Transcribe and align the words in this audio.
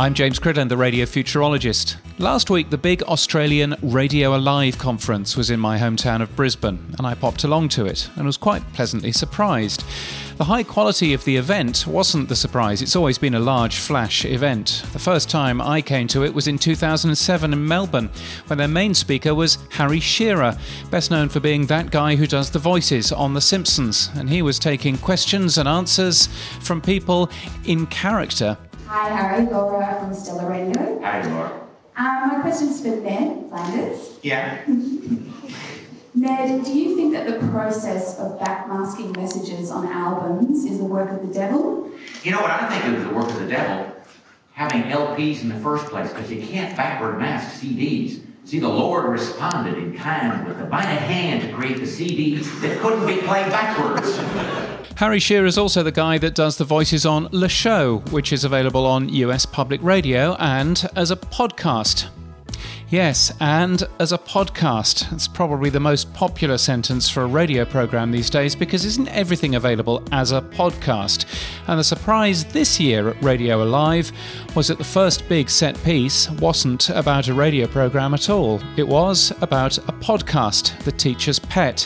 I'm 0.00 0.14
James 0.14 0.38
Cridland, 0.40 0.70
the 0.70 0.78
radio 0.78 1.04
futurologist. 1.04 1.96
Last 2.18 2.48
week, 2.48 2.70
the 2.70 2.78
big 2.78 3.02
Australian 3.02 3.76
Radio 3.82 4.34
Alive 4.34 4.78
conference 4.78 5.36
was 5.36 5.50
in 5.50 5.60
my 5.60 5.78
hometown 5.78 6.22
of 6.22 6.34
Brisbane, 6.34 6.94
and 6.96 7.06
I 7.06 7.12
popped 7.12 7.44
along 7.44 7.68
to 7.70 7.84
it 7.84 8.08
and 8.16 8.24
was 8.24 8.38
quite 8.38 8.62
pleasantly 8.72 9.12
surprised. 9.12 9.84
The 10.38 10.44
high 10.44 10.62
quality 10.62 11.12
of 11.12 11.26
the 11.26 11.36
event 11.36 11.86
wasn't 11.86 12.30
the 12.30 12.34
surprise, 12.34 12.80
it's 12.80 12.96
always 12.96 13.18
been 13.18 13.34
a 13.34 13.40
large 13.40 13.76
flash 13.76 14.24
event. 14.24 14.84
The 14.94 14.98
first 14.98 15.28
time 15.28 15.60
I 15.60 15.82
came 15.82 16.08
to 16.08 16.24
it 16.24 16.32
was 16.32 16.48
in 16.48 16.56
2007 16.56 17.52
in 17.52 17.68
Melbourne, 17.68 18.08
when 18.46 18.58
their 18.58 18.68
main 18.68 18.94
speaker 18.94 19.34
was 19.34 19.58
Harry 19.72 20.00
Shearer, 20.00 20.56
best 20.90 21.10
known 21.10 21.28
for 21.28 21.40
being 21.40 21.66
that 21.66 21.90
guy 21.90 22.16
who 22.16 22.26
does 22.26 22.50
the 22.50 22.58
voices 22.58 23.12
on 23.12 23.34
The 23.34 23.42
Simpsons, 23.42 24.08
and 24.14 24.30
he 24.30 24.40
was 24.40 24.58
taking 24.58 24.96
questions 24.96 25.58
and 25.58 25.68
answers 25.68 26.28
from 26.62 26.80
people 26.80 27.30
in 27.66 27.86
character. 27.88 28.56
Hi, 28.90 29.08
Harry, 29.08 29.46
Laura 29.46 30.00
from 30.00 30.12
Stella 30.12 30.50
Radio. 30.50 31.00
Hi, 31.00 31.22
Laura. 31.22 31.60
Um, 31.96 32.28
my 32.28 32.40
question's 32.40 32.82
for 32.82 32.88
Ned 32.88 33.48
Flanders. 33.48 34.18
Yeah. 34.24 34.64
Ned, 36.16 36.64
do 36.64 36.76
you 36.76 36.96
think 36.96 37.12
that 37.12 37.28
the 37.28 37.46
process 37.50 38.18
of 38.18 38.40
backmasking 38.40 39.16
messages 39.16 39.70
on 39.70 39.86
albums 39.86 40.64
is 40.64 40.78
the 40.78 40.84
work 40.84 41.08
of 41.08 41.24
the 41.24 41.32
devil? 41.32 41.88
You 42.24 42.32
know 42.32 42.40
what 42.40 42.50
I 42.50 42.68
think 42.68 42.98
is 42.98 43.04
the 43.04 43.14
work 43.14 43.30
of 43.30 43.38
the 43.38 43.46
devil? 43.46 43.94
Having 44.54 44.82
LPs 44.90 45.42
in 45.42 45.50
the 45.50 45.60
first 45.60 45.86
place, 45.86 46.08
because 46.08 46.28
you 46.28 46.44
can't 46.44 46.76
backward 46.76 47.20
mask 47.20 47.62
CDs. 47.62 48.20
See, 48.50 48.58
the 48.58 48.68
Lord 48.68 49.08
responded 49.08 49.78
in 49.78 49.96
kind 49.96 50.44
with 50.44 50.58
a 50.58 50.68
mighty 50.68 50.88
hand 50.88 51.42
to 51.42 51.52
create 51.52 51.78
the 51.78 51.86
CD 51.86 52.34
that 52.34 52.80
couldn't 52.80 53.06
be 53.06 53.18
played 53.18 53.46
backwards. 53.46 54.16
Harry 54.96 55.20
Shearer 55.20 55.46
is 55.46 55.56
also 55.56 55.84
the 55.84 55.92
guy 55.92 56.18
that 56.18 56.34
does 56.34 56.56
the 56.56 56.64
voices 56.64 57.06
on 57.06 57.28
Le 57.30 57.48
Show, 57.48 57.98
which 58.10 58.32
is 58.32 58.42
available 58.42 58.86
on 58.86 59.08
US 59.08 59.46
public 59.46 59.80
radio 59.84 60.34
and 60.40 60.84
as 60.96 61.12
a 61.12 61.16
podcast. 61.16 62.08
Yes, 62.90 63.32
and 63.38 63.84
as 64.00 64.10
a 64.10 64.18
podcast. 64.18 65.12
It's 65.12 65.28
probably 65.28 65.70
the 65.70 65.78
most 65.78 66.12
popular 66.12 66.58
sentence 66.58 67.08
for 67.08 67.22
a 67.22 67.26
radio 67.26 67.64
program 67.64 68.10
these 68.10 68.28
days 68.28 68.56
because 68.56 68.84
isn't 68.84 69.06
everything 69.10 69.54
available 69.54 70.02
as 70.10 70.32
a 70.32 70.42
podcast? 70.42 71.24
And 71.68 71.78
the 71.78 71.84
surprise 71.84 72.44
this 72.46 72.80
year 72.80 73.10
at 73.10 73.22
Radio 73.22 73.62
Alive 73.62 74.10
was 74.56 74.66
that 74.66 74.78
the 74.78 74.82
first 74.82 75.28
big 75.28 75.48
set 75.50 75.80
piece 75.84 76.28
wasn't 76.32 76.90
about 76.90 77.28
a 77.28 77.34
radio 77.34 77.68
program 77.68 78.12
at 78.12 78.28
all. 78.28 78.60
It 78.76 78.88
was 78.88 79.32
about 79.40 79.78
a 79.78 79.92
podcast, 79.92 80.76
The 80.82 80.90
Teacher's 80.90 81.38
Pet, 81.38 81.82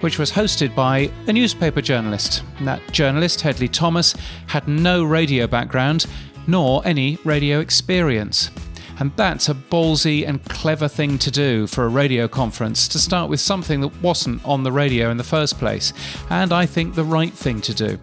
which 0.00 0.18
was 0.18 0.32
hosted 0.32 0.74
by 0.74 1.10
a 1.26 1.34
newspaper 1.34 1.82
journalist. 1.82 2.42
That 2.62 2.80
journalist, 2.92 3.42
Hedley 3.42 3.68
Thomas, 3.68 4.14
had 4.46 4.66
no 4.66 5.04
radio 5.04 5.46
background 5.46 6.06
nor 6.46 6.80
any 6.86 7.18
radio 7.24 7.60
experience. 7.60 8.50
And 8.98 9.12
that's 9.16 9.48
a 9.48 9.54
ballsy 9.54 10.26
and 10.26 10.42
clever 10.44 10.88
thing 10.88 11.18
to 11.18 11.30
do 11.30 11.66
for 11.66 11.84
a 11.84 11.88
radio 11.88 12.26
conference 12.26 12.88
to 12.88 12.98
start 12.98 13.28
with 13.28 13.40
something 13.40 13.80
that 13.80 14.02
wasn't 14.02 14.44
on 14.44 14.62
the 14.62 14.72
radio 14.72 15.10
in 15.10 15.16
the 15.16 15.24
first 15.24 15.58
place, 15.58 15.92
and 16.30 16.52
I 16.52 16.64
think 16.66 16.94
the 16.94 17.04
right 17.04 17.32
thing 17.32 17.60
to 17.62 17.74
do. 17.74 17.98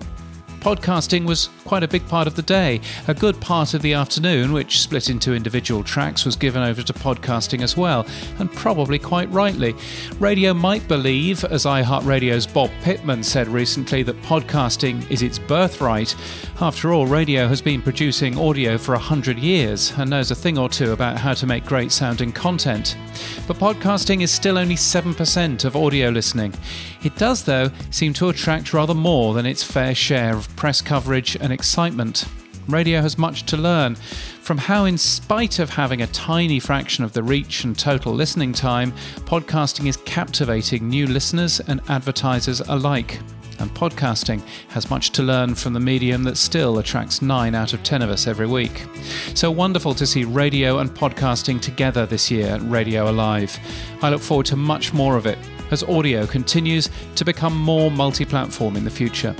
Podcasting 0.59 1.25
was 1.25 1.49
quite 1.73 1.81
a 1.81 1.87
big 1.87 2.07
part 2.07 2.27
of 2.27 2.35
the 2.35 2.43
day. 2.43 2.79
A 3.07 3.15
good 3.15 3.41
part 3.41 3.73
of 3.73 3.81
the 3.81 3.93
afternoon, 3.93 4.53
which 4.53 4.79
split 4.79 5.09
into 5.09 5.33
individual 5.33 5.83
tracks, 5.83 6.23
was 6.23 6.35
given 6.35 6.61
over 6.61 6.83
to 6.83 6.93
podcasting 6.93 7.63
as 7.63 7.75
well, 7.75 8.05
and 8.37 8.53
probably 8.53 8.99
quite 8.99 9.27
rightly. 9.31 9.73
Radio 10.19 10.53
might 10.53 10.87
believe, 10.87 11.43
as 11.45 11.65
iHeartRadio's 11.65 12.45
Bob 12.45 12.69
Pittman 12.83 13.23
said 13.23 13.47
recently, 13.47 14.03
that 14.03 14.21
podcasting 14.21 15.09
is 15.09 15.23
its 15.23 15.39
birthright. 15.39 16.15
After 16.61 16.93
all, 16.93 17.07
radio 17.07 17.47
has 17.47 17.59
been 17.59 17.81
producing 17.81 18.37
audio 18.37 18.77
for 18.77 18.93
a 18.93 18.99
hundred 18.99 19.39
years 19.39 19.91
and 19.97 20.11
knows 20.11 20.29
a 20.29 20.35
thing 20.35 20.59
or 20.59 20.69
two 20.69 20.91
about 20.91 21.17
how 21.17 21.33
to 21.33 21.47
make 21.47 21.65
great 21.65 21.91
sounding 21.91 22.31
content. 22.31 22.95
But 23.47 23.57
podcasting 23.57 24.21
is 24.21 24.29
still 24.29 24.59
only 24.59 24.75
7% 24.75 25.65
of 25.65 25.75
audio 25.75 26.09
listening. 26.09 26.53
It 27.03 27.15
does, 27.17 27.43
though, 27.43 27.71
seem 27.89 28.13
to 28.13 28.29
attract 28.29 28.73
rather 28.73 28.93
more 28.93 29.33
than 29.33 29.45
its 29.45 29.63
fair 29.63 29.95
share 29.95 30.35
of 30.35 30.55
press 30.55 30.81
coverage 30.81 31.35
and 31.35 31.51
excitement. 31.63 32.25
Radio 32.67 32.99
has 32.99 33.17
much 33.17 33.45
to 33.45 33.55
learn 33.55 33.95
from 33.95 34.57
how, 34.57 34.83
in 34.83 34.97
spite 34.97 35.59
of 35.59 35.69
having 35.69 36.01
a 36.01 36.07
tiny 36.07 36.59
fraction 36.59 37.05
of 37.05 37.13
the 37.13 37.23
reach 37.23 37.63
and 37.63 37.79
total 37.79 38.13
listening 38.13 38.51
time, 38.51 38.91
podcasting 39.31 39.87
is 39.87 39.95
captivating 39.95 40.89
new 40.89 41.07
listeners 41.07 41.61
and 41.61 41.79
advertisers 41.87 42.59
alike. 42.59 43.17
And 43.59 43.73
podcasting 43.73 44.41
has 44.71 44.89
much 44.89 45.11
to 45.11 45.23
learn 45.23 45.55
from 45.55 45.71
the 45.71 45.79
medium 45.79 46.23
that 46.25 46.35
still 46.35 46.79
attracts 46.79 47.21
9 47.21 47.55
out 47.55 47.71
of 47.71 47.81
10 47.81 48.01
of 48.01 48.09
us 48.09 48.27
every 48.27 48.47
week. 48.47 48.85
So 49.35 49.49
wonderful 49.49 49.93
to 49.93 50.05
see 50.05 50.25
radio 50.25 50.79
and 50.79 50.89
podcasting 50.89 51.61
together 51.61 52.05
this 52.05 52.29
year 52.29 52.47
at 52.47 52.61
Radio 52.63 53.09
Alive. 53.09 53.57
I 54.01 54.09
look 54.09 54.21
forward 54.21 54.47
to 54.47 54.57
much 54.57 54.91
more 54.91 55.15
of 55.15 55.25
it 55.25 55.37
as 55.71 55.81
audio 55.83 56.27
continues 56.27 56.89
to 57.15 57.23
become 57.23 57.57
more 57.57 57.89
multi 57.89 58.25
platform 58.25 58.75
in 58.75 58.83
the 58.83 58.91
future. 58.91 59.33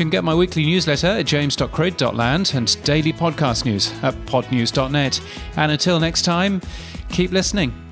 You 0.00 0.04
can 0.04 0.10
get 0.10 0.24
my 0.24 0.34
weekly 0.34 0.64
newsletter 0.64 1.08
at 1.08 1.26
james.crid.land 1.26 2.52
and 2.54 2.84
daily 2.84 3.12
podcast 3.12 3.66
news 3.66 3.92
at 4.02 4.14
podnews.net. 4.24 5.20
And 5.56 5.72
until 5.72 6.00
next 6.00 6.22
time, 6.22 6.62
keep 7.10 7.32
listening. 7.32 7.89